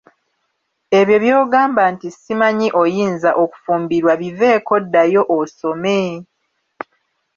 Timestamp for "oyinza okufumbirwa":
2.81-4.13